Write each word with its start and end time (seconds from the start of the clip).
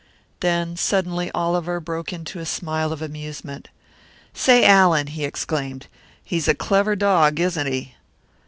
Then 0.39 0.77
suddenly 0.77 1.29
Oliver 1.35 1.79
broke 1.79 2.11
into 2.11 2.39
a 2.39 2.45
smile 2.47 2.91
of 2.91 3.03
amusement. 3.03 3.67
"Say, 4.33 4.65
Allan!" 4.65 5.05
he 5.05 5.23
exclaimed. 5.25 5.85
"He's 6.23 6.47
a 6.47 6.55
clever 6.55 6.95
dog, 6.95 7.39
isn't 7.39 7.67
he!" 7.67 7.93